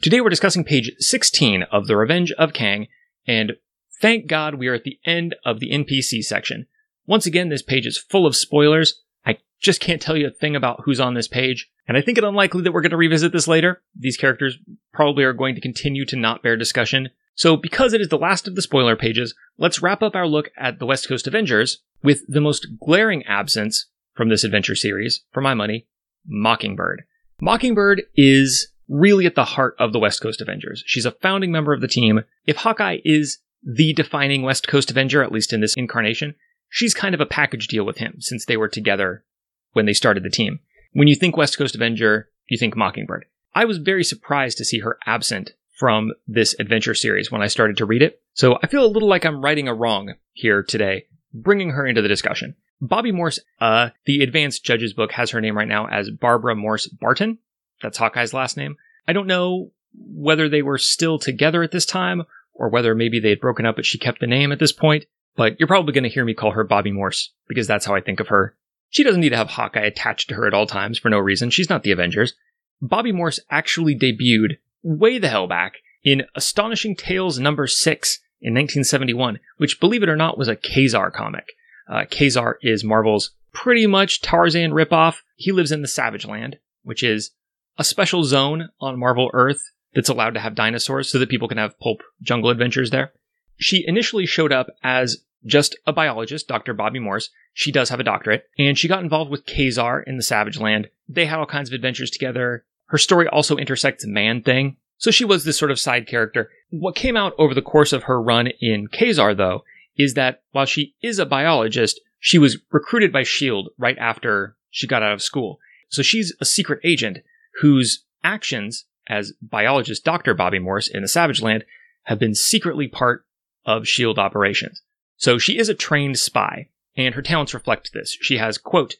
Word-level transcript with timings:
Today 0.00 0.20
we're 0.20 0.28
discussing 0.28 0.62
page 0.62 0.92
16 1.00 1.64
of 1.72 1.88
The 1.88 1.96
Revenge 1.96 2.30
of 2.38 2.52
Kang, 2.52 2.86
and 3.26 3.56
thank 4.00 4.28
God 4.28 4.54
we 4.54 4.68
are 4.68 4.74
at 4.74 4.84
the 4.84 5.00
end 5.04 5.34
of 5.44 5.58
the 5.58 5.72
NPC 5.72 6.22
section. 6.22 6.66
Once 7.04 7.26
again, 7.26 7.48
this 7.48 7.62
page 7.62 7.84
is 7.84 7.98
full 7.98 8.24
of 8.24 8.36
spoilers. 8.36 9.02
I 9.26 9.38
just 9.60 9.80
can't 9.80 10.00
tell 10.00 10.16
you 10.16 10.28
a 10.28 10.30
thing 10.30 10.54
about 10.54 10.82
who's 10.84 11.00
on 11.00 11.14
this 11.14 11.26
page, 11.26 11.68
and 11.88 11.96
I 11.96 12.00
think 12.00 12.16
it 12.16 12.22
unlikely 12.22 12.62
that 12.62 12.70
we're 12.70 12.80
going 12.80 12.92
to 12.92 12.96
revisit 12.96 13.32
this 13.32 13.48
later. 13.48 13.82
These 13.98 14.16
characters 14.16 14.56
probably 14.92 15.24
are 15.24 15.32
going 15.32 15.56
to 15.56 15.60
continue 15.60 16.04
to 16.06 16.16
not 16.16 16.44
bear 16.44 16.56
discussion. 16.56 17.08
So, 17.34 17.56
because 17.56 17.92
it 17.92 18.00
is 18.00 18.08
the 18.08 18.18
last 18.18 18.46
of 18.46 18.54
the 18.54 18.62
spoiler 18.62 18.94
pages, 18.94 19.34
let's 19.56 19.82
wrap 19.82 20.00
up 20.00 20.14
our 20.14 20.28
look 20.28 20.52
at 20.56 20.78
the 20.78 20.86
West 20.86 21.08
Coast 21.08 21.26
Avengers 21.26 21.82
with 22.04 22.22
the 22.28 22.40
most 22.40 22.68
glaring 22.78 23.24
absence 23.24 23.86
from 24.14 24.28
this 24.28 24.44
adventure 24.44 24.76
series, 24.76 25.24
for 25.32 25.40
my 25.40 25.54
money, 25.54 25.88
Mockingbird. 26.24 27.02
Mockingbird 27.40 28.02
is 28.14 28.68
really 28.88 29.26
at 29.26 29.34
the 29.34 29.44
heart 29.44 29.74
of 29.78 29.92
the 29.92 29.98
West 29.98 30.20
Coast 30.20 30.40
Avengers. 30.40 30.82
She's 30.86 31.06
a 31.06 31.12
founding 31.12 31.52
member 31.52 31.72
of 31.72 31.80
the 31.80 31.88
team. 31.88 32.24
If 32.46 32.56
Hawkeye 32.56 32.98
is 33.04 33.38
the 33.62 33.92
defining 33.92 34.42
West 34.42 34.68
Coast 34.68 34.90
Avenger, 34.90 35.22
at 35.22 35.32
least 35.32 35.52
in 35.52 35.60
this 35.60 35.74
incarnation, 35.74 36.34
she's 36.68 36.94
kind 36.94 37.14
of 37.14 37.20
a 37.20 37.26
package 37.26 37.68
deal 37.68 37.84
with 37.84 37.98
him 37.98 38.16
since 38.20 38.44
they 38.44 38.56
were 38.56 38.68
together 38.68 39.24
when 39.72 39.86
they 39.86 39.92
started 39.92 40.22
the 40.22 40.30
team. 40.30 40.60
When 40.92 41.08
you 41.08 41.14
think 41.14 41.36
West 41.36 41.58
Coast 41.58 41.74
Avenger, 41.74 42.30
you 42.48 42.58
think 42.58 42.76
Mockingbird. 42.76 43.26
I 43.54 43.64
was 43.64 43.78
very 43.78 44.04
surprised 44.04 44.58
to 44.58 44.64
see 44.64 44.80
her 44.80 44.98
absent 45.06 45.52
from 45.78 46.12
this 46.26 46.54
adventure 46.58 46.94
series 46.94 47.30
when 47.30 47.42
I 47.42 47.46
started 47.46 47.76
to 47.76 47.86
read 47.86 48.02
it. 48.02 48.20
So 48.34 48.58
I 48.62 48.66
feel 48.66 48.84
a 48.84 48.86
little 48.86 49.08
like 49.08 49.24
I'm 49.24 49.42
righting 49.42 49.68
a 49.68 49.74
wrong 49.74 50.14
here 50.32 50.62
today, 50.62 51.06
bringing 51.32 51.70
her 51.70 51.86
into 51.86 52.02
the 52.02 52.08
discussion. 52.08 52.56
Bobby 52.80 53.12
Morse, 53.12 53.40
uh, 53.60 53.90
the 54.06 54.22
advanced 54.22 54.64
judges 54.64 54.92
book 54.92 55.12
has 55.12 55.30
her 55.30 55.40
name 55.40 55.56
right 55.56 55.68
now 55.68 55.86
as 55.86 56.10
Barbara 56.10 56.54
Morse 56.54 56.86
Barton. 56.86 57.38
That's 57.82 57.98
Hawkeye's 57.98 58.34
last 58.34 58.56
name. 58.56 58.76
I 59.06 59.12
don't 59.12 59.26
know 59.26 59.70
whether 59.94 60.48
they 60.48 60.62
were 60.62 60.78
still 60.78 61.18
together 61.18 61.62
at 61.62 61.72
this 61.72 61.86
time 61.86 62.24
or 62.52 62.68
whether 62.68 62.94
maybe 62.94 63.20
they 63.20 63.30
had 63.30 63.40
broken 63.40 63.66
up 63.66 63.76
but 63.76 63.86
she 63.86 63.98
kept 63.98 64.20
the 64.20 64.26
name 64.26 64.52
at 64.52 64.58
this 64.58 64.72
point. 64.72 65.06
But 65.36 65.58
you're 65.58 65.68
probably 65.68 65.92
going 65.92 66.04
to 66.04 66.10
hear 66.10 66.24
me 66.24 66.34
call 66.34 66.50
her 66.50 66.64
Bobby 66.64 66.90
Morse 66.90 67.32
because 67.46 67.66
that's 67.66 67.86
how 67.86 67.94
I 67.94 68.00
think 68.00 68.18
of 68.18 68.28
her. 68.28 68.56
She 68.90 69.04
doesn't 69.04 69.20
need 69.20 69.28
to 69.28 69.36
have 69.36 69.50
Hawkeye 69.50 69.82
attached 69.82 70.28
to 70.28 70.34
her 70.34 70.46
at 70.46 70.54
all 70.54 70.66
times 70.66 70.98
for 70.98 71.10
no 71.10 71.18
reason. 71.18 71.50
She's 71.50 71.70
not 71.70 71.84
the 71.84 71.92
Avengers. 71.92 72.34
Bobby 72.80 73.12
Morse 73.12 73.38
actually 73.50 73.96
debuted 73.96 74.58
way 74.82 75.18
the 75.18 75.28
hell 75.28 75.46
back 75.46 75.74
in 76.02 76.24
Astonishing 76.34 76.96
Tales 76.96 77.38
number 77.38 77.66
6 77.66 78.18
in 78.40 78.54
1971, 78.54 79.40
which, 79.56 79.80
believe 79.80 80.02
it 80.02 80.08
or 80.08 80.16
not, 80.16 80.38
was 80.38 80.48
a 80.48 80.56
Ka-Zar 80.56 81.10
comic. 81.10 81.52
Uh, 81.88 82.04
Ka-Zar 82.04 82.58
is 82.62 82.84
Marvel's 82.84 83.32
pretty 83.52 83.86
much 83.86 84.22
Tarzan 84.22 84.70
ripoff. 84.70 85.18
He 85.36 85.52
lives 85.52 85.72
in 85.72 85.82
the 85.82 85.88
Savage 85.88 86.26
Land, 86.26 86.58
which 86.82 87.02
is 87.02 87.32
a 87.78 87.84
special 87.84 88.24
zone 88.24 88.68
on 88.80 88.98
Marvel 88.98 89.30
Earth 89.32 89.62
that's 89.94 90.08
allowed 90.08 90.34
to 90.34 90.40
have 90.40 90.54
dinosaurs 90.54 91.10
so 91.10 91.18
that 91.18 91.28
people 91.28 91.48
can 91.48 91.58
have 91.58 91.78
pulp 91.78 92.02
jungle 92.20 92.50
adventures 92.50 92.90
there. 92.90 93.12
She 93.56 93.84
initially 93.86 94.26
showed 94.26 94.52
up 94.52 94.68
as 94.82 95.24
just 95.44 95.76
a 95.86 95.92
biologist, 95.92 96.48
Dr. 96.48 96.74
Bobby 96.74 96.98
Morse. 96.98 97.30
She 97.52 97.72
does 97.72 97.88
have 97.88 98.00
a 98.00 98.04
doctorate, 98.04 98.44
and 98.58 98.76
she 98.76 98.88
got 98.88 99.02
involved 99.02 99.30
with 99.30 99.46
Ka-Zar 99.46 100.02
in 100.02 100.16
the 100.16 100.22
Savage 100.22 100.58
Land. 100.58 100.88
They 101.08 101.26
had 101.26 101.38
all 101.38 101.46
kinds 101.46 101.70
of 101.70 101.74
adventures 101.74 102.10
together. 102.10 102.64
Her 102.86 102.98
story 102.98 103.28
also 103.28 103.56
intersects 103.56 104.06
Man 104.06 104.42
Thing, 104.42 104.76
so 104.96 105.10
she 105.10 105.24
was 105.24 105.44
this 105.44 105.58
sort 105.58 105.70
of 105.70 105.78
side 105.78 106.06
character. 106.06 106.50
What 106.70 106.96
came 106.96 107.16
out 107.16 107.34
over 107.38 107.54
the 107.54 107.62
course 107.62 107.92
of 107.92 108.04
her 108.04 108.20
run 108.20 108.48
in 108.60 108.88
Ka-Zar, 108.88 109.34
though, 109.34 109.62
is 109.96 110.14
that 110.14 110.42
while 110.52 110.66
she 110.66 110.94
is 111.02 111.18
a 111.18 111.26
biologist, 111.26 112.00
she 112.18 112.38
was 112.38 112.58
recruited 112.72 113.12
by 113.12 113.20
S.H.I.E.L.D. 113.20 113.70
right 113.78 113.98
after 113.98 114.56
she 114.70 114.86
got 114.86 115.02
out 115.02 115.12
of 115.12 115.22
school. 115.22 115.60
So 115.88 116.02
she's 116.02 116.34
a 116.40 116.44
secret 116.44 116.80
agent 116.84 117.18
whose 117.60 118.04
actions 118.22 118.84
as 119.08 119.32
biologist 119.40 120.04
Dr. 120.04 120.34
Bobby 120.34 120.58
Morse 120.58 120.88
in 120.88 121.02
the 121.02 121.08
Savage 121.08 121.40
Land 121.40 121.64
have 122.04 122.18
been 122.18 122.34
secretly 122.34 122.88
part 122.88 123.24
of 123.64 123.82
S.H.I.E.L.D. 123.82 124.20
operations. 124.20 124.82
So 125.16 125.38
she 125.38 125.58
is 125.58 125.68
a 125.68 125.74
trained 125.74 126.18
spy, 126.18 126.68
and 126.96 127.14
her 127.14 127.22
talents 127.22 127.54
reflect 127.54 127.92
this. 127.92 128.16
She 128.20 128.38
has, 128.38 128.58
quote, 128.58 128.96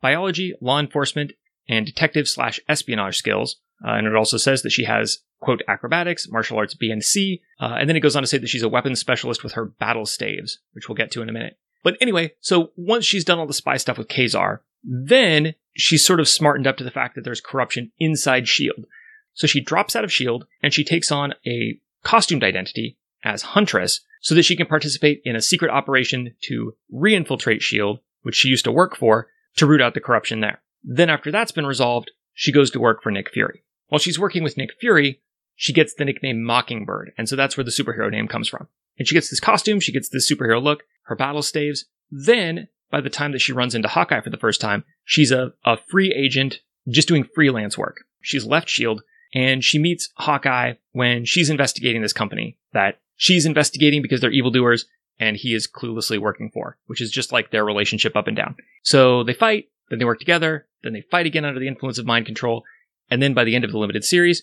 biology, 0.00 0.54
law 0.60 0.78
enforcement, 0.80 1.32
and 1.68 1.86
detective 1.86 2.28
slash 2.28 2.58
espionage 2.68 3.16
skills. 3.16 3.56
Uh, 3.84 3.92
and 3.92 4.06
it 4.06 4.16
also 4.16 4.36
says 4.36 4.62
that 4.62 4.70
she 4.70 4.84
has, 4.84 5.18
quote, 5.40 5.62
acrobatics, 5.68 6.28
martial 6.28 6.58
arts 6.58 6.74
B 6.74 6.90
and 6.90 7.02
C. 7.02 7.42
Uh, 7.60 7.76
and 7.78 7.88
then 7.88 7.96
it 7.96 8.00
goes 8.00 8.16
on 8.16 8.22
to 8.22 8.26
say 8.26 8.38
that 8.38 8.48
she's 8.48 8.62
a 8.62 8.68
weapons 8.68 9.00
specialist 9.00 9.42
with 9.42 9.52
her 9.52 9.64
battle 9.64 10.06
staves, 10.06 10.58
which 10.72 10.88
we'll 10.88 10.96
get 10.96 11.10
to 11.12 11.22
in 11.22 11.28
a 11.28 11.32
minute. 11.32 11.56
But 11.82 11.96
anyway, 12.00 12.32
so 12.40 12.72
once 12.76 13.04
she's 13.04 13.24
done 13.24 13.38
all 13.38 13.46
the 13.46 13.54
spy 13.54 13.76
stuff 13.76 13.96
with 13.96 14.08
Ka-Zar, 14.08 14.62
then 14.82 15.54
she's 15.74 16.04
sort 16.04 16.20
of 16.20 16.28
smartened 16.28 16.66
up 16.66 16.76
to 16.78 16.84
the 16.84 16.90
fact 16.90 17.14
that 17.14 17.24
there's 17.24 17.40
corruption 17.40 17.92
inside 17.98 18.44
S.H.I.E.L.D. 18.44 18.88
So 19.34 19.46
she 19.46 19.60
drops 19.60 19.94
out 19.96 20.04
of 20.04 20.10
S.H.I.E.L.D. 20.10 20.44
and 20.62 20.72
she 20.72 20.84
takes 20.84 21.10
on 21.10 21.34
a 21.46 21.78
costumed 22.02 22.44
identity 22.44 22.98
as 23.22 23.42
Huntress 23.42 24.00
so 24.20 24.34
that 24.34 24.42
she 24.42 24.56
can 24.56 24.66
participate 24.66 25.22
in 25.24 25.36
a 25.36 25.42
secret 25.42 25.70
operation 25.70 26.34
to 26.42 26.74
re-infiltrate 26.90 27.60
S.H.I.E.L.D., 27.60 28.00
which 28.22 28.36
she 28.36 28.48
used 28.48 28.64
to 28.64 28.72
work 28.72 28.96
for, 28.96 29.28
to 29.56 29.66
root 29.66 29.80
out 29.80 29.94
the 29.94 30.00
corruption 30.00 30.40
there. 30.40 30.60
Then 30.82 31.10
after 31.10 31.30
that's 31.30 31.52
been 31.52 31.66
resolved, 31.66 32.10
she 32.34 32.52
goes 32.52 32.70
to 32.70 32.80
work 32.80 33.02
for 33.02 33.10
Nick 33.10 33.30
Fury. 33.30 33.64
While 33.88 33.98
she's 33.98 34.18
working 34.18 34.42
with 34.42 34.56
Nick 34.56 34.70
Fury, 34.80 35.20
she 35.56 35.72
gets 35.72 35.94
the 35.94 36.04
nickname 36.04 36.42
Mockingbird, 36.42 37.12
and 37.18 37.28
so 37.28 37.36
that's 37.36 37.56
where 37.56 37.64
the 37.64 37.70
superhero 37.70 38.10
name 38.10 38.28
comes 38.28 38.48
from. 38.48 38.68
And 38.98 39.06
she 39.06 39.14
gets 39.14 39.30
this 39.30 39.40
costume, 39.40 39.80
she 39.80 39.92
gets 39.92 40.08
this 40.08 40.30
superhero 40.30 40.62
look, 40.62 40.84
her 41.04 41.16
battle 41.16 41.42
staves. 41.42 41.86
Then 42.10 42.68
by 42.90 43.00
the 43.00 43.10
time 43.10 43.32
that 43.32 43.40
she 43.40 43.52
runs 43.52 43.74
into 43.74 43.88
Hawkeye 43.88 44.20
for 44.20 44.30
the 44.30 44.36
first 44.36 44.60
time, 44.60 44.84
she's 45.04 45.30
a, 45.30 45.52
a 45.64 45.76
free 45.88 46.12
agent 46.12 46.60
just 46.88 47.08
doing 47.08 47.24
freelance 47.34 47.78
work. 47.78 48.04
She's 48.20 48.44
left 48.44 48.68
S.H.I.E.L.D. 48.68 49.02
and 49.34 49.62
she 49.64 49.78
meets 49.78 50.10
Hawkeye 50.16 50.74
when 50.92 51.24
she's 51.24 51.50
investigating 51.50 52.02
this 52.02 52.12
company 52.12 52.58
that 52.72 52.98
she's 53.16 53.46
investigating 53.46 54.02
because 54.02 54.20
they're 54.20 54.30
evildoers 54.30 54.86
and 55.18 55.36
he 55.36 55.54
is 55.54 55.68
cluelessly 55.68 56.18
working 56.18 56.50
for, 56.52 56.78
which 56.86 57.00
is 57.00 57.10
just 57.10 57.32
like 57.32 57.50
their 57.50 57.64
relationship 57.64 58.16
up 58.16 58.26
and 58.26 58.36
down. 58.36 58.56
So 58.82 59.22
they 59.22 59.34
fight, 59.34 59.66
then 59.90 59.98
they 59.98 60.04
work 60.04 60.18
together, 60.18 60.66
then 60.82 60.94
they 60.94 61.02
fight 61.10 61.26
again 61.26 61.44
under 61.44 61.60
the 61.60 61.68
influence 61.68 61.98
of 61.98 62.06
mind 62.06 62.26
control, 62.26 62.64
and 63.10 63.22
then 63.22 63.34
by 63.34 63.44
the 63.44 63.54
end 63.54 63.64
of 63.64 63.72
the 63.72 63.78
limited 63.78 64.04
series, 64.04 64.42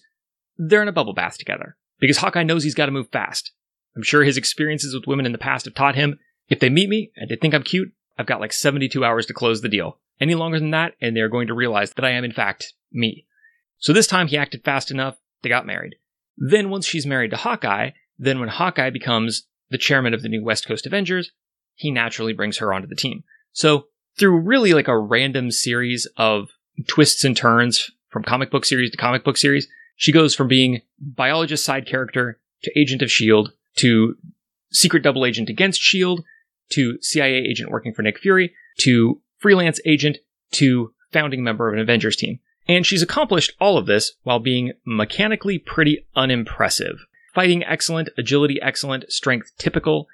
they're 0.57 0.81
in 0.81 0.87
a 0.87 0.93
bubble 0.93 1.13
bath 1.13 1.37
together. 1.37 1.75
Because 1.99 2.17
Hawkeye 2.17 2.43
knows 2.43 2.63
he's 2.63 2.75
got 2.75 2.85
to 2.85 2.91
move 2.91 3.09
fast. 3.11 3.51
I'm 3.95 4.03
sure 4.03 4.23
his 4.23 4.37
experiences 4.37 4.93
with 4.93 5.07
women 5.07 5.25
in 5.25 5.31
the 5.31 5.39
past 5.39 5.65
have 5.65 5.73
taught 5.73 5.95
him 5.95 6.19
if 6.47 6.59
they 6.59 6.69
meet 6.69 6.89
me 6.89 7.11
and 7.15 7.29
they 7.29 7.35
think 7.35 7.55
I'm 7.55 7.63
cute, 7.63 7.91
I've 8.17 8.25
got 8.25 8.39
like 8.39 8.53
72 8.53 9.03
hours 9.03 9.25
to 9.27 9.33
close 9.33 9.61
the 9.61 9.69
deal. 9.69 9.97
Any 10.19 10.35
longer 10.35 10.59
than 10.59 10.71
that, 10.71 10.95
and 10.99 11.15
they're 11.15 11.29
going 11.29 11.47
to 11.47 11.53
realize 11.53 11.93
that 11.93 12.05
I 12.05 12.11
am, 12.11 12.23
in 12.23 12.31
fact, 12.31 12.73
me. 12.91 13.25
So 13.77 13.93
this 13.93 14.07
time 14.07 14.27
he 14.27 14.37
acted 14.37 14.63
fast 14.63 14.89
enough, 14.89 15.17
they 15.43 15.49
got 15.49 15.67
married. 15.67 15.95
Then, 16.37 16.69
once 16.69 16.85
she's 16.85 17.05
married 17.05 17.31
to 17.31 17.37
Hawkeye, 17.37 17.91
then 18.17 18.39
when 18.39 18.49
Hawkeye 18.49 18.89
becomes 18.89 19.45
the 19.69 19.77
chairman 19.77 20.13
of 20.13 20.23
the 20.23 20.29
new 20.29 20.43
West 20.43 20.67
Coast 20.67 20.85
Avengers, 20.87 21.31
he 21.75 21.91
naturally 21.91 22.33
brings 22.33 22.57
her 22.57 22.73
onto 22.73 22.87
the 22.87 22.95
team. 22.95 23.23
So, 23.51 23.87
through 24.17 24.39
really 24.39 24.73
like 24.73 24.87
a 24.87 24.97
random 24.97 25.51
series 25.51 26.07
of 26.17 26.49
twists 26.87 27.23
and 27.23 27.37
turns 27.37 27.91
from 28.09 28.23
comic 28.23 28.49
book 28.49 28.65
series 28.65 28.89
to 28.91 28.97
comic 28.97 29.23
book 29.23 29.37
series, 29.37 29.67
she 29.95 30.11
goes 30.11 30.33
from 30.33 30.47
being 30.47 30.81
biologist 30.99 31.63
side 31.63 31.85
character 31.85 32.39
to 32.63 32.79
agent 32.79 33.01
of 33.01 33.07
S.H.I.E.L.D. 33.07 33.51
to 33.77 34.15
secret 34.71 35.03
double 35.03 35.25
agent 35.25 35.49
against 35.49 35.79
S.H.I.E.L.D. 35.81 36.23
to 36.69 36.97
CIA 37.01 37.37
agent 37.37 37.71
working 37.71 37.93
for 37.93 38.01
Nick 38.01 38.19
Fury 38.19 38.53
to 38.79 39.21
freelance 39.37 39.79
agent 39.85 40.17
to 40.51 40.93
founding 41.11 41.43
member 41.43 41.67
of 41.67 41.73
an 41.73 41.79
Avengers 41.79 42.15
team. 42.15 42.39
And 42.67 42.85
she's 42.85 43.01
accomplished 43.01 43.53
all 43.59 43.77
of 43.77 43.85
this 43.85 44.13
while 44.23 44.39
being 44.39 44.73
mechanically 44.85 45.57
pretty 45.57 46.05
unimpressive. 46.15 46.97
Fighting 47.33 47.63
excellent, 47.63 48.09
agility 48.17 48.59
excellent, 48.61 49.11
strength 49.11 49.51
typical, 49.57 50.07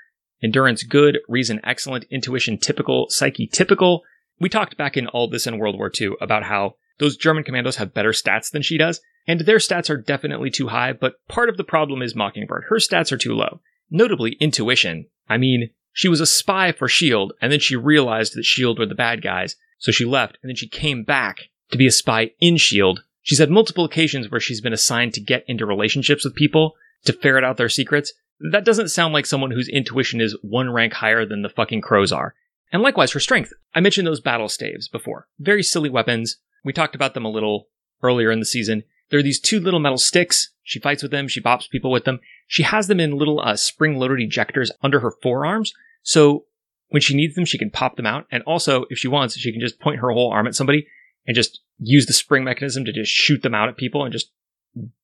endurance 0.44 0.84
good, 0.84 1.20
reason 1.28 1.60
excellent, 1.64 2.06
intuition 2.12 2.58
typical, 2.58 3.08
psyche 3.10 3.48
typical. 3.48 4.04
We 4.40 4.50
talked 4.50 4.78
back 4.78 4.98
in 4.98 5.08
all 5.08 5.30
this 5.30 5.48
in 5.48 5.58
World 5.58 5.78
War 5.78 5.92
II 6.00 6.12
about 6.22 6.44
how 6.44 6.76
those 7.00 7.18
German 7.18 7.44
commandos 7.44 7.78
have 7.78 7.94
better 7.94 8.12
stats 8.12 8.52
than 8.52 8.62
she 8.62 8.78
does, 8.78 9.02
and 9.28 9.42
their 9.42 9.58
stats 9.58 9.90
are 9.90 9.98
definitely 9.98 10.52
too 10.52 10.68
high, 10.68 10.94
but 10.94 11.16
part 11.28 11.50
of 11.50 11.58
the 11.58 11.64
problem 11.64 12.02
is 12.02 12.16
Mockingbird. 12.16 12.66
Her 12.70 12.78
stats 12.78 13.12
are 13.12 13.18
too 13.18 13.34
low. 13.34 13.62
Notably, 13.90 14.34
intuition. 14.40 15.08
I 15.30 15.38
mean, 15.38 15.70
she 15.94 16.10
was 16.10 16.20
a 16.20 16.26
spy 16.26 16.72
for 16.72 16.86
S.H.I.E.L.D., 16.86 17.36
and 17.42 17.52
then 17.52 17.60
she 17.60 17.76
realized 17.76 18.34
that 18.34 18.42
S.H.I.E.L.D. 18.42 18.80
were 18.80 18.86
the 18.86 18.96
bad 18.96 19.22
guys, 19.22 19.56
so 19.78 19.92
she 19.92 20.06
left, 20.06 20.38
and 20.42 20.50
then 20.50 20.56
she 20.56 20.68
came 20.68 21.04
back 21.04 21.50
to 21.72 21.78
be 21.78 21.88
a 21.88 21.92
spy 21.92 22.32
in 22.40 22.56
S.H.I.E.L.D. 22.56 23.02
She's 23.22 23.40
had 23.40 23.50
multiple 23.50 23.86
occasions 23.86 24.30
where 24.30 24.42
she's 24.42 24.60
been 24.60 24.74
assigned 24.74 25.14
to 25.14 25.22
get 25.22 25.46
into 25.48 25.66
relationships 25.66 26.26
with 26.26 26.36
people 26.36 26.74
to 27.06 27.14
ferret 27.14 27.44
out 27.44 27.58
their 27.58 27.70
secrets. 27.70 28.12
That 28.52 28.66
doesn't 28.66 28.90
sound 28.90 29.14
like 29.14 29.26
someone 29.26 29.52
whose 29.52 29.70
intuition 29.70 30.20
is 30.20 30.38
one 30.42 30.70
rank 30.72 30.94
higher 30.94 31.26
than 31.26 31.42
the 31.42 31.50
fucking 31.50 31.82
crows 31.82 32.12
are. 32.12 32.36
And 32.74 32.82
likewise 32.82 33.12
for 33.12 33.20
strength. 33.20 33.54
I 33.74 33.80
mentioned 33.80 34.08
those 34.08 34.20
battle 34.20 34.50
staves 34.50 34.90
before. 34.90 35.28
Very 35.40 35.64
silly 35.64 35.90
weapons. 35.90 36.38
We 36.66 36.74
talked 36.74 36.96
about 36.96 37.14
them 37.14 37.24
a 37.24 37.32
little 37.32 37.68
earlier 38.02 38.32
in 38.32 38.40
the 38.40 38.46
season. 38.46 38.84
There 39.14 39.20
are 39.20 39.24
these 39.24 39.40
two 39.40 39.60
little 39.60 39.80
metal 39.80 40.00
sticks. 40.00 40.50
She 40.64 40.80
fights 40.80 41.04
with 41.04 41.12
them. 41.12 41.28
She 41.28 41.40
bops 41.40 41.70
people 41.70 41.92
with 41.92 42.04
them. 42.04 42.20
She 42.48 42.64
has 42.64 42.88
them 42.88 43.00
in 43.00 43.16
little 43.16 43.40
uh, 43.40 43.56
spring-loaded 43.56 44.28
ejectors 44.28 44.72
under 44.82 45.02
her 45.02 45.14
forearms. 45.22 45.72
So 46.02 46.46
when 46.90 47.04
she 47.04 47.16
needs 47.16 47.36
them, 47.36 47.46
she 47.46 47.60
can 47.60 47.70
pop 47.70 47.96
them 47.96 48.08
out. 48.08 48.26
And 48.32 48.42
also, 48.48 48.86
if 48.90 48.98
she 48.98 49.08
wants, 49.08 49.38
she 49.38 49.52
can 49.52 49.62
just 49.62 49.80
point 49.80 50.00
her 50.00 50.10
whole 50.10 50.32
arm 50.32 50.48
at 50.48 50.56
somebody 50.56 50.88
and 51.28 51.36
just 51.36 51.62
use 51.78 52.08
the 52.08 52.14
spring 52.14 52.44
mechanism 52.44 52.86
to 52.86 52.92
just 52.92 53.12
shoot 53.12 53.44
them 53.44 53.54
out 53.54 53.70
at 53.70 53.78
people 53.78 54.04
and 54.04 54.12
just 54.12 54.32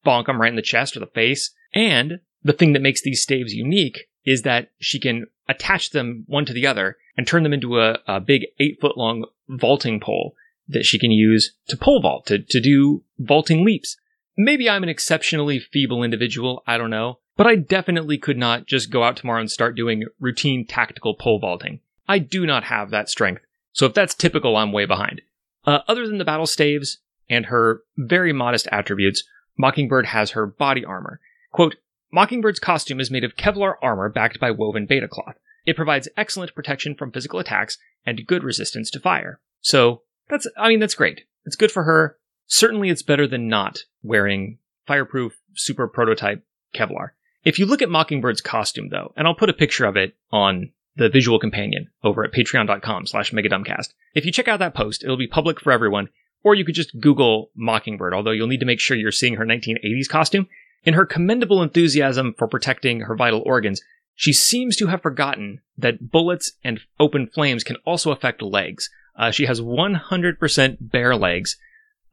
bonk 0.03 0.25
them 0.25 0.41
right 0.41 0.49
in 0.49 0.55
the 0.55 0.63
chest 0.63 0.97
or 0.97 1.01
the 1.01 1.05
face. 1.05 1.51
And 1.75 2.19
the 2.41 2.53
thing 2.53 2.73
that 2.73 2.81
makes 2.81 3.03
these 3.03 3.21
staves 3.21 3.53
unique 3.53 4.07
is 4.25 4.41
that 4.41 4.71
she 4.79 4.99
can 4.99 5.27
attach 5.47 5.91
them 5.91 6.23
one 6.25 6.45
to 6.45 6.53
the 6.53 6.65
other 6.65 6.97
and 7.15 7.27
turn 7.27 7.43
them 7.43 7.53
into 7.53 7.79
a, 7.79 7.99
a 8.07 8.19
big 8.19 8.47
eight 8.59 8.81
foot 8.81 8.97
long 8.97 9.25
vaulting 9.47 9.99
pole 9.99 10.33
that 10.69 10.85
she 10.85 10.99
can 10.99 11.11
use 11.11 11.53
to 11.67 11.75
pole 11.75 12.01
vault, 12.01 12.27
to, 12.27 12.39
to 12.39 12.61
do 12.61 13.03
vaulting 13.17 13.65
leaps. 13.65 13.97
Maybe 14.37 14.69
I'm 14.69 14.83
an 14.83 14.89
exceptionally 14.89 15.59
feeble 15.59 16.03
individual, 16.03 16.63
I 16.65 16.77
don't 16.77 16.89
know, 16.89 17.19
but 17.35 17.47
I 17.47 17.55
definitely 17.55 18.17
could 18.17 18.37
not 18.37 18.65
just 18.65 18.91
go 18.91 19.03
out 19.03 19.17
tomorrow 19.17 19.41
and 19.41 19.51
start 19.51 19.75
doing 19.75 20.05
routine 20.19 20.65
tactical 20.65 21.15
pole 21.15 21.39
vaulting. 21.39 21.81
I 22.07 22.19
do 22.19 22.45
not 22.45 22.63
have 22.65 22.91
that 22.91 23.09
strength. 23.09 23.41
So 23.73 23.85
if 23.85 23.93
that's 23.93 24.15
typical, 24.15 24.55
I'm 24.55 24.71
way 24.71 24.85
behind. 24.85 25.21
Uh, 25.65 25.79
other 25.87 26.07
than 26.07 26.17
the 26.17 26.25
battle 26.25 26.47
staves 26.47 26.99
and 27.29 27.47
her 27.47 27.81
very 27.97 28.33
modest 28.33 28.67
attributes, 28.71 29.23
Mockingbird 29.57 30.05
has 30.07 30.31
her 30.31 30.45
body 30.45 30.85
armor. 30.85 31.19
Quote, 31.51 31.75
Mockingbird's 32.11 32.59
costume 32.59 32.99
is 32.99 33.11
made 33.11 33.23
of 33.23 33.35
Kevlar 33.35 33.75
armor 33.81 34.09
backed 34.09 34.39
by 34.39 34.51
woven 34.51 34.85
beta 34.85 35.07
cloth. 35.07 35.35
It 35.65 35.75
provides 35.75 36.09
excellent 36.17 36.55
protection 36.55 36.95
from 36.95 37.11
physical 37.11 37.39
attacks 37.39 37.77
and 38.05 38.25
good 38.25 38.43
resistance 38.43 38.89
to 38.91 38.99
fire. 38.99 39.39
So, 39.61 40.01
that's, 40.29 40.47
I 40.57 40.69
mean, 40.69 40.79
that's 40.79 40.95
great. 40.95 41.25
It's 41.45 41.55
good 41.55 41.71
for 41.71 41.83
her. 41.83 42.17
Certainly 42.47 42.89
it's 42.89 43.03
better 43.03 43.27
than 43.27 43.47
not 43.47 43.83
wearing 44.03 44.57
fireproof 44.87 45.39
super 45.53 45.87
prototype 45.87 46.43
Kevlar. 46.73 47.09
If 47.43 47.57
you 47.57 47.65
look 47.65 47.81
at 47.81 47.89
Mockingbird's 47.89 48.41
costume 48.41 48.89
though, 48.89 49.13
and 49.15 49.27
I'll 49.27 49.35
put 49.35 49.49
a 49.49 49.53
picture 49.53 49.85
of 49.85 49.95
it 49.95 50.15
on 50.31 50.71
the 50.95 51.09
visual 51.09 51.39
companion 51.39 51.87
over 52.03 52.23
at 52.23 52.33
patreon.com 52.33 53.07
slash 53.07 53.31
megadumbcast. 53.31 53.93
If 54.13 54.25
you 54.25 54.31
check 54.31 54.47
out 54.47 54.59
that 54.59 54.75
post, 54.75 55.03
it'll 55.03 55.17
be 55.17 55.27
public 55.27 55.59
for 55.59 55.71
everyone, 55.71 56.09
or 56.43 56.55
you 56.55 56.65
could 56.65 56.75
just 56.75 56.99
Google 56.99 57.51
Mockingbird, 57.55 58.13
although 58.13 58.31
you'll 58.31 58.47
need 58.47 58.59
to 58.59 58.65
make 58.65 58.79
sure 58.79 58.97
you're 58.97 59.11
seeing 59.11 59.35
her 59.35 59.45
1980s 59.45 60.09
costume. 60.09 60.47
In 60.83 60.93
her 60.93 61.05
commendable 61.05 61.63
enthusiasm 61.63 62.33
for 62.37 62.47
protecting 62.47 63.01
her 63.01 63.15
vital 63.15 63.41
organs, 63.45 63.81
she 64.15 64.33
seems 64.33 64.75
to 64.77 64.87
have 64.87 65.01
forgotten 65.01 65.61
that 65.77 66.11
bullets 66.11 66.53
and 66.63 66.81
open 66.99 67.27
flames 67.27 67.63
can 67.63 67.77
also 67.85 68.11
affect 68.11 68.41
legs. 68.41 68.89
Uh, 69.19 69.31
she 69.31 69.45
has 69.45 69.59
100% 69.59 70.77
bare 70.79 71.15
legs. 71.15 71.57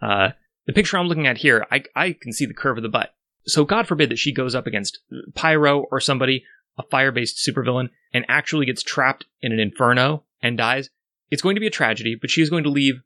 Uh, 0.03 0.31
the 0.67 0.73
picture 0.73 0.99
I'm 0.99 1.06
looking 1.06 1.29
at 1.29 1.38
here, 1.38 1.64
I, 1.70 1.85
I 1.94 2.12
can 2.12 2.32
see 2.32 2.47
the 2.47 2.53
curve 2.53 2.76
of 2.76 2.82
the 2.82 2.88
butt. 2.88 3.14
So 3.47 3.64
God 3.64 3.87
forbid 3.87 4.11
that 4.11 4.19
she 4.19 4.32
goes 4.32 4.56
up 4.56 4.67
against 4.67 4.99
Pyro 5.35 5.87
or 5.93 6.00
somebody, 6.00 6.44
a 6.76 6.82
fire-based 6.82 7.38
supervillain, 7.38 7.91
and 8.12 8.25
actually 8.29 8.67
gets 8.67 8.82
trapped 8.82 9.25
in 9.41 9.53
an 9.53 9.61
inferno 9.61 10.25
and 10.43 10.58
dies. 10.58 10.91
It's 11.31 11.43
going 11.43 11.55
to 11.55 11.61
be 11.61 11.69
a 11.69 11.70
tragedy, 11.70 12.17
but 12.20 12.29
she 12.29 12.43
is 12.43 12.50
going 12.50 12.64
to 12.64 12.70
leave 12.70 13.03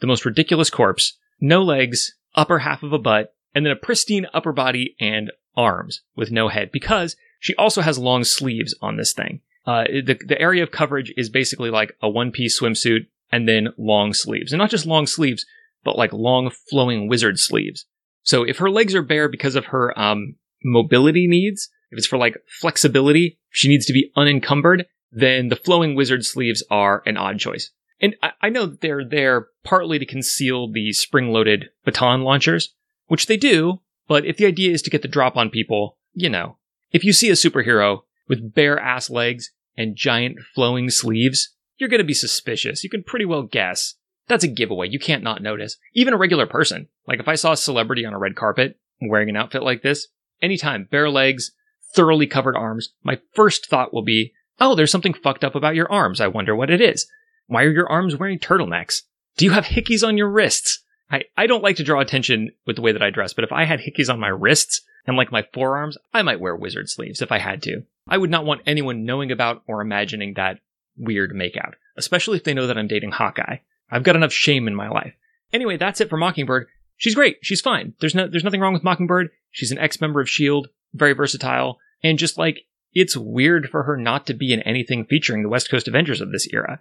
the 0.00 0.08
most 0.08 0.24
ridiculous 0.24 0.68
corpse, 0.68 1.16
no 1.40 1.62
legs, 1.62 2.16
upper 2.34 2.58
half 2.58 2.82
of 2.82 2.92
a 2.92 2.98
butt, 2.98 3.34
and 3.54 3.64
then 3.64 3.72
a 3.72 3.76
pristine 3.76 4.26
upper 4.34 4.52
body 4.52 4.96
and 4.98 5.30
arms 5.56 6.02
with 6.16 6.32
no 6.32 6.48
head 6.48 6.70
because 6.72 7.14
she 7.38 7.54
also 7.54 7.82
has 7.82 7.98
long 7.98 8.24
sleeves 8.24 8.74
on 8.82 8.96
this 8.96 9.12
thing. 9.12 9.40
Uh, 9.64 9.84
the, 9.84 10.18
the 10.26 10.40
area 10.40 10.62
of 10.62 10.72
coverage 10.72 11.12
is 11.16 11.30
basically 11.30 11.70
like 11.70 11.96
a 12.02 12.08
one 12.08 12.32
piece 12.32 12.60
swimsuit 12.60 13.06
and 13.32 13.48
then 13.48 13.68
long 13.76 14.12
sleeves. 14.12 14.52
And 14.52 14.58
not 14.58 14.70
just 14.70 14.86
long 14.86 15.06
sleeves, 15.06 15.44
but 15.84 15.98
like 15.98 16.12
long 16.12 16.50
flowing 16.70 17.08
wizard 17.08 17.38
sleeves. 17.38 17.86
So 18.22 18.42
if 18.42 18.58
her 18.58 18.70
legs 18.70 18.94
are 18.94 19.02
bare 19.02 19.28
because 19.28 19.54
of 19.54 19.66
her 19.66 19.98
um, 19.98 20.36
mobility 20.64 21.26
needs, 21.26 21.68
if 21.90 21.98
it's 21.98 22.06
for 22.06 22.16
like 22.16 22.36
flexibility, 22.60 23.38
she 23.50 23.68
needs 23.68 23.86
to 23.86 23.92
be 23.92 24.10
unencumbered, 24.16 24.86
then 25.12 25.48
the 25.48 25.56
flowing 25.56 25.94
wizard 25.94 26.24
sleeves 26.24 26.62
are 26.70 27.02
an 27.06 27.16
odd 27.16 27.38
choice. 27.38 27.70
And 28.00 28.16
I, 28.22 28.30
I 28.42 28.48
know 28.48 28.66
that 28.66 28.80
they're 28.80 29.04
there 29.08 29.48
partly 29.62 29.98
to 29.98 30.06
conceal 30.06 30.70
the 30.70 30.92
spring 30.92 31.28
loaded 31.28 31.70
baton 31.84 32.22
launchers, 32.22 32.74
which 33.06 33.26
they 33.26 33.36
do, 33.36 33.80
but 34.08 34.24
if 34.24 34.36
the 34.36 34.46
idea 34.46 34.72
is 34.72 34.82
to 34.82 34.90
get 34.90 35.02
the 35.02 35.08
drop 35.08 35.36
on 35.36 35.50
people, 35.50 35.96
you 36.12 36.28
know, 36.28 36.56
if 36.92 37.04
you 37.04 37.12
see 37.12 37.30
a 37.30 37.34
superhero 37.34 38.00
with 38.28 38.54
bare 38.54 38.78
ass 38.78 39.10
legs 39.10 39.50
and 39.76 39.96
giant 39.96 40.38
flowing 40.54 40.90
sleeves, 40.90 41.53
you're 41.76 41.88
going 41.88 41.98
to 41.98 42.04
be 42.04 42.14
suspicious. 42.14 42.84
You 42.84 42.90
can 42.90 43.02
pretty 43.02 43.24
well 43.24 43.42
guess. 43.42 43.94
That's 44.26 44.44
a 44.44 44.48
giveaway. 44.48 44.88
You 44.88 44.98
can't 44.98 45.22
not 45.22 45.42
notice. 45.42 45.76
Even 45.92 46.14
a 46.14 46.18
regular 46.18 46.46
person. 46.46 46.88
Like 47.06 47.20
if 47.20 47.28
I 47.28 47.34
saw 47.34 47.52
a 47.52 47.56
celebrity 47.56 48.04
on 48.04 48.14
a 48.14 48.18
red 48.18 48.36
carpet 48.36 48.78
wearing 49.02 49.28
an 49.28 49.36
outfit 49.36 49.62
like 49.62 49.82
this, 49.82 50.08
anytime, 50.40 50.88
bare 50.90 51.10
legs, 51.10 51.52
thoroughly 51.94 52.26
covered 52.26 52.56
arms, 52.56 52.90
my 53.02 53.20
first 53.34 53.66
thought 53.66 53.92
will 53.92 54.02
be, 54.02 54.32
oh, 54.60 54.74
there's 54.74 54.90
something 54.90 55.14
fucked 55.14 55.44
up 55.44 55.54
about 55.54 55.74
your 55.74 55.90
arms. 55.90 56.20
I 56.20 56.28
wonder 56.28 56.56
what 56.56 56.70
it 56.70 56.80
is. 56.80 57.06
Why 57.46 57.64
are 57.64 57.70
your 57.72 57.88
arms 57.88 58.16
wearing 58.16 58.38
turtlenecks? 58.38 59.02
Do 59.36 59.44
you 59.44 59.50
have 59.50 59.66
hickeys 59.66 60.06
on 60.06 60.16
your 60.16 60.30
wrists? 60.30 60.82
I, 61.10 61.24
I 61.36 61.46
don't 61.46 61.62
like 61.62 61.76
to 61.76 61.84
draw 61.84 62.00
attention 62.00 62.50
with 62.66 62.76
the 62.76 62.82
way 62.82 62.92
that 62.92 63.02
I 63.02 63.10
dress, 63.10 63.34
but 63.34 63.44
if 63.44 63.52
I 63.52 63.64
had 63.64 63.80
hickeys 63.80 64.10
on 64.10 64.20
my 64.20 64.28
wrists 64.28 64.80
and 65.06 65.16
like 65.16 65.30
my 65.30 65.44
forearms, 65.52 65.98
I 66.14 66.22
might 66.22 66.40
wear 66.40 66.56
wizard 66.56 66.88
sleeves 66.88 67.20
if 67.20 67.30
I 67.30 67.38
had 67.38 67.62
to. 67.64 67.82
I 68.08 68.16
would 68.16 68.30
not 68.30 68.46
want 68.46 68.62
anyone 68.66 69.04
knowing 69.04 69.30
about 69.30 69.62
or 69.66 69.80
imagining 69.80 70.34
that 70.34 70.60
weird 70.96 71.32
makeout, 71.32 71.74
especially 71.96 72.36
if 72.36 72.44
they 72.44 72.54
know 72.54 72.66
that 72.66 72.78
I'm 72.78 72.88
dating 72.88 73.12
Hawkeye. 73.12 73.58
I've 73.90 74.02
got 74.02 74.16
enough 74.16 74.32
shame 74.32 74.66
in 74.66 74.74
my 74.74 74.88
life. 74.88 75.14
Anyway, 75.52 75.76
that's 75.76 76.00
it 76.00 76.08
for 76.08 76.16
Mockingbird. 76.16 76.66
She's 76.96 77.14
great. 77.14 77.38
She's 77.42 77.60
fine. 77.60 77.94
There's 78.00 78.14
no 78.14 78.28
there's 78.28 78.44
nothing 78.44 78.60
wrong 78.60 78.72
with 78.72 78.84
Mockingbird. 78.84 79.30
She's 79.50 79.72
an 79.72 79.78
ex-member 79.78 80.20
of 80.20 80.28
Shield, 80.28 80.68
very 80.92 81.12
versatile, 81.12 81.78
and 82.02 82.18
just 82.18 82.38
like 82.38 82.66
it's 82.92 83.16
weird 83.16 83.68
for 83.70 83.82
her 83.84 83.96
not 83.96 84.26
to 84.26 84.34
be 84.34 84.52
in 84.52 84.62
anything 84.62 85.04
featuring 85.04 85.42
the 85.42 85.48
West 85.48 85.70
Coast 85.70 85.88
Avengers 85.88 86.20
of 86.20 86.30
this 86.30 86.48
era. 86.52 86.80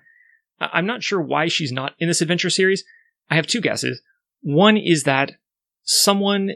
I'm 0.60 0.86
not 0.86 1.04
sure 1.04 1.19
why 1.19 1.48
she's 1.48 1.72
not 1.72 1.93
in 2.00 2.08
this 2.08 2.22
adventure 2.22 2.50
series. 2.50 2.84
I 3.29 3.36
have 3.36 3.48
two 3.48 3.62
guesses. 3.62 4.01
One 4.41 4.77
is 4.77 5.03
that 5.03 5.34
someone 5.84 6.51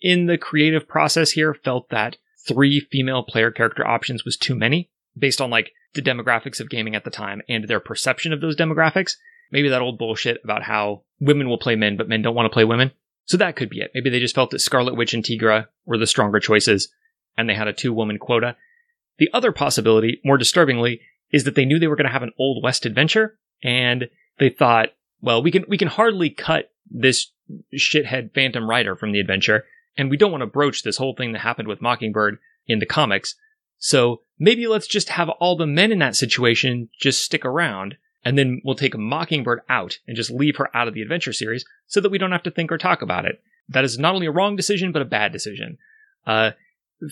in 0.00 0.26
the 0.26 0.38
creative 0.38 0.88
process 0.88 1.32
here 1.32 1.52
felt 1.52 1.90
that 1.90 2.16
three 2.46 2.80
female 2.80 3.22
player 3.22 3.50
character 3.50 3.86
options 3.86 4.24
was 4.24 4.36
too 4.36 4.54
many 4.54 4.90
based 5.18 5.40
on 5.40 5.50
like 5.50 5.72
the 5.94 6.02
demographics 6.02 6.60
of 6.60 6.70
gaming 6.70 6.94
at 6.94 7.04
the 7.04 7.10
time 7.10 7.42
and 7.48 7.66
their 7.66 7.80
perception 7.80 8.32
of 8.32 8.40
those 8.40 8.56
demographics. 8.56 9.16
Maybe 9.50 9.68
that 9.68 9.82
old 9.82 9.98
bullshit 9.98 10.40
about 10.44 10.62
how 10.62 11.02
women 11.18 11.48
will 11.48 11.58
play 11.58 11.74
men, 11.74 11.96
but 11.96 12.08
men 12.08 12.22
don't 12.22 12.34
want 12.34 12.46
to 12.46 12.54
play 12.54 12.64
women. 12.64 12.92
So 13.24 13.36
that 13.36 13.56
could 13.56 13.68
be 13.68 13.80
it. 13.80 13.90
Maybe 13.94 14.10
they 14.10 14.20
just 14.20 14.34
felt 14.34 14.50
that 14.50 14.60
Scarlet 14.60 14.96
Witch 14.96 15.14
and 15.14 15.24
Tigra 15.24 15.66
were 15.84 15.98
the 15.98 16.06
stronger 16.06 16.40
choices 16.40 16.88
and 17.36 17.48
they 17.48 17.54
had 17.54 17.68
a 17.68 17.72
two 17.72 17.92
woman 17.92 18.18
quota. 18.18 18.56
The 19.18 19.30
other 19.32 19.52
possibility, 19.52 20.20
more 20.24 20.38
disturbingly, 20.38 21.00
is 21.30 21.44
that 21.44 21.54
they 21.54 21.64
knew 21.64 21.78
they 21.78 21.88
were 21.88 21.96
going 21.96 22.06
to 22.06 22.12
have 22.12 22.22
an 22.22 22.32
Old 22.38 22.62
West 22.62 22.86
adventure 22.86 23.38
and 23.62 24.08
they 24.38 24.48
thought, 24.48 24.90
well, 25.20 25.42
we 25.42 25.50
can, 25.50 25.64
we 25.68 25.78
can 25.78 25.88
hardly 25.88 26.30
cut 26.30 26.70
this 26.90 27.30
shithead 27.74 28.34
Phantom 28.34 28.68
Rider 28.68 28.96
from 28.96 29.12
the 29.12 29.20
adventure, 29.20 29.64
and 29.96 30.10
we 30.10 30.16
don't 30.16 30.30
want 30.30 30.42
to 30.42 30.46
broach 30.46 30.82
this 30.82 30.96
whole 30.96 31.14
thing 31.14 31.32
that 31.32 31.40
happened 31.40 31.68
with 31.68 31.82
Mockingbird 31.82 32.38
in 32.66 32.78
the 32.78 32.86
comics. 32.86 33.34
So 33.80 34.20
maybe 34.38 34.68
let's 34.68 34.86
just 34.86 35.08
have 35.08 35.28
all 35.28 35.56
the 35.56 35.66
men 35.66 35.90
in 35.90 35.98
that 35.98 36.14
situation 36.14 36.88
just 37.00 37.24
stick 37.24 37.44
around, 37.44 37.96
and 38.24 38.38
then 38.38 38.62
we'll 38.64 38.76
take 38.76 38.96
Mockingbird 38.96 39.62
out 39.68 39.98
and 40.06 40.16
just 40.16 40.30
leave 40.30 40.56
her 40.56 40.74
out 40.76 40.86
of 40.86 40.94
the 40.94 41.02
adventure 41.02 41.32
series 41.32 41.64
so 41.88 42.00
that 42.00 42.10
we 42.10 42.18
don't 42.18 42.32
have 42.32 42.44
to 42.44 42.50
think 42.50 42.70
or 42.70 42.78
talk 42.78 43.02
about 43.02 43.24
it. 43.24 43.42
That 43.68 43.84
is 43.84 43.98
not 43.98 44.14
only 44.14 44.26
a 44.26 44.32
wrong 44.32 44.54
decision, 44.54 44.92
but 44.92 45.02
a 45.02 45.06
bad 45.06 45.32
decision. 45.32 45.78
Uh, 46.26 46.52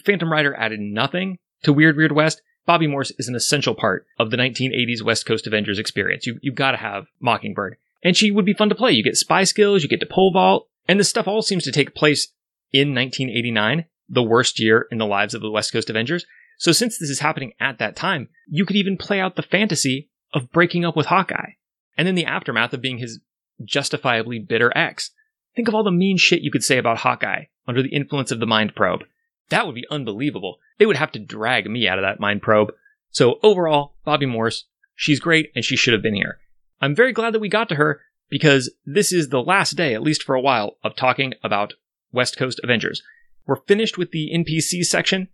Phantom 0.05 0.31
Rider 0.31 0.55
added 0.55 0.79
nothing 0.79 1.39
to 1.65 1.73
Weird 1.73 1.97
Weird 1.97 2.13
West. 2.13 2.43
Bobby 2.67 2.87
Morse 2.87 3.13
is 3.19 3.29
an 3.29 3.35
essential 3.35 3.75
part 3.75 4.07
of 4.19 4.31
the 4.31 4.37
1980s 4.37 5.03
West 5.03 5.27
Coast 5.27 5.47
Avengers 5.47 5.79
experience. 5.79 6.27
You, 6.27 6.39
you've 6.43 6.55
got 6.55 6.73
to 6.73 6.77
have 6.77 7.07
Mockingbird 7.19 7.79
and 8.03 8.17
she 8.17 8.31
would 8.31 8.45
be 8.45 8.55
fun 8.55 8.69
to 8.69 8.75
play. 8.75 8.93
You 8.93 9.03
get 9.03 9.17
spy 9.17 9.45
skills, 9.45 9.83
you 9.83 9.89
get 9.89 10.01
to 10.01 10.07
pole 10.07 10.33
vault, 10.33 10.69
and 10.87 10.99
this 10.99 11.09
stuff 11.09 11.29
all 11.29 11.43
seems 11.43 11.65
to 11.65 11.73
take 11.73 11.95
place 11.95 12.29
in 12.73 12.95
1989, 12.95 13.87
the 14.09 14.23
worst 14.23 14.61
year 14.61 14.87
in 14.91 14.99
the 14.99 15.07
lives 15.07 15.35
of 15.35 15.41
the 15.41 15.51
West 15.51 15.73
Coast 15.73 15.91
Avengers. 15.91 16.27
So 16.59 16.73
since 16.73 16.99
this 16.99 17.09
is 17.09 17.21
happening 17.21 17.53
at 17.59 17.79
that 17.79 17.97
time, 17.97 18.29
you 18.47 18.67
could 18.67 18.77
even 18.77 18.97
play 18.97 19.21
out 19.21 19.37
the 19.37 19.43
fantasy 19.43 20.11
of 20.35 20.53
breaking 20.53 20.85
up 20.85 20.97
with 20.97 21.07
Hawkeye, 21.07 21.53
and 21.97 22.07
then 22.07 22.15
the 22.15 22.27
aftermath 22.27 22.75
of 22.75 22.83
being 22.83 22.99
his 22.99 23.21
justifiably 23.65 24.39
bitter 24.39 24.71
ex. 24.77 25.13
Think 25.57 25.69
of 25.69 25.75
all 25.75 25.85
the 25.85 25.91
mean 25.91 26.19
shit 26.19 26.43
you 26.43 26.51
could 26.51 26.65
say 26.65 26.79
about 26.79 26.99
Hawkeye 26.99 27.45
under 27.67 27.83
the 27.83 27.95
influence 27.95 28.31
of 28.31 28.41
the 28.41 28.47
mind 28.47 28.75
probe. 28.75 29.05
That 29.49 29.67
would 29.67 29.75
be 29.75 29.87
unbelievable. 29.91 30.59
They 30.79 30.87
would 30.87 30.97
have 30.97 31.13
to 31.13 31.19
drag 31.19 31.69
me 31.69 31.89
out 31.89 31.99
of 31.99 32.03
that 32.03 32.21
mind 32.21 32.43
probe. 32.43 32.73
So 33.11 33.39
overall, 33.43 33.95
Bobby 34.05 34.27
Morse, 34.27 34.65
she's 34.95 35.21
great 35.21 35.51
and 35.55 35.65
she 35.65 35.77
should 35.77 35.95
have 35.95 36.03
been 36.03 36.15
here. 36.15 36.39
I'm 36.81 36.95
very 36.95 37.13
glad 37.13 37.35
that 37.35 37.41
we 37.41 37.49
got 37.49 37.69
to 37.71 37.75
her, 37.77 38.01
because 38.29 38.71
this 38.85 39.13
is 39.13 39.29
the 39.29 39.43
last 39.43 39.73
day, 39.73 39.95
at 39.95 40.03
least 40.03 40.23
for 40.23 40.35
a 40.35 40.41
while, 40.41 40.77
of 40.85 40.95
talking 40.95 41.35
about 41.43 41.75
West 42.13 42.37
Coast 42.37 42.61
Avengers. 42.63 43.03
We're 43.47 43.57
finished 43.57 43.97
with 43.97 44.11
the 44.11 44.31
NPC 44.35 44.85
section, 44.85 45.29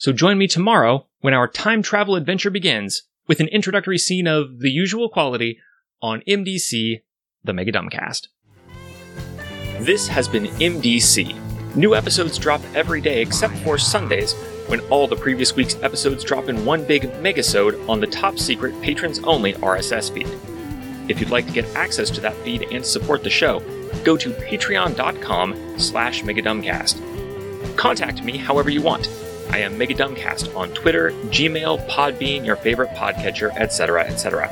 so 0.00 0.14
join 0.14 0.38
me 0.38 0.48
tomorrow 0.48 1.06
when 1.20 1.34
our 1.34 1.46
time 1.46 1.82
travel 1.82 2.16
adventure 2.16 2.48
begins 2.48 3.02
with 3.28 3.38
an 3.38 3.48
introductory 3.48 3.98
scene 3.98 4.26
of 4.26 4.60
the 4.60 4.70
usual 4.70 5.10
quality 5.10 5.58
on 6.00 6.22
MDC, 6.26 7.02
the 7.44 7.52
Mega 7.52 7.70
Dumbcast. 7.70 8.28
This 9.80 10.08
has 10.08 10.26
been 10.26 10.46
MDC. 10.46 11.76
New 11.76 11.94
episodes 11.94 12.38
drop 12.38 12.62
every 12.74 13.02
day 13.02 13.20
except 13.20 13.54
for 13.58 13.76
Sundays, 13.76 14.32
when 14.68 14.80
all 14.88 15.06
the 15.06 15.16
previous 15.16 15.54
week's 15.54 15.76
episodes 15.82 16.24
drop 16.24 16.48
in 16.48 16.64
one 16.64 16.82
big 16.86 17.02
megasode 17.22 17.86
on 17.86 18.00
the 18.00 18.06
top 18.06 18.38
secret 18.38 18.80
patrons 18.80 19.18
only 19.24 19.52
RSS 19.52 20.10
feed. 20.10 20.28
If 21.10 21.20
you'd 21.20 21.28
like 21.28 21.46
to 21.46 21.52
get 21.52 21.66
access 21.76 22.08
to 22.12 22.22
that 22.22 22.36
feed 22.36 22.62
and 22.72 22.86
support 22.86 23.22
the 23.22 23.28
show, 23.28 23.60
go 24.02 24.16
to 24.16 24.30
patreon.com 24.30 25.78
slash 25.78 26.22
megadumbcast. 26.22 27.76
Contact 27.76 28.24
me 28.24 28.38
however 28.38 28.70
you 28.70 28.80
want. 28.80 29.06
I 29.52 29.58
am 29.58 29.74
Megadumbcast 29.74 30.54
on 30.56 30.70
Twitter, 30.74 31.10
Gmail, 31.26 31.88
Podbean, 31.88 32.46
your 32.46 32.54
favorite 32.54 32.90
podcatcher, 32.90 33.50
etc., 33.56 34.04
etc. 34.04 34.48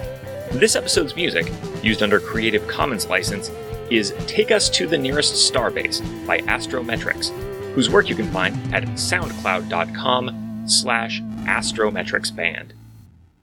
This 0.52 0.74
episode's 0.74 1.14
music, 1.14 1.52
used 1.84 2.02
under 2.02 2.18
Creative 2.18 2.66
Commons 2.66 3.06
license, 3.06 3.48
is 3.90 4.12
Take 4.26 4.50
Us 4.50 4.68
to 4.70 4.88
the 4.88 4.98
Nearest 4.98 5.52
Starbase 5.52 6.00
by 6.26 6.40
Astrometrics, 6.40 7.28
whose 7.74 7.88
work 7.88 8.08
you 8.08 8.16
can 8.16 8.30
find 8.32 8.56
at 8.74 8.82
soundcloud.com 8.82 10.64
slash 10.66 11.22
astrometricsband. 11.22 12.72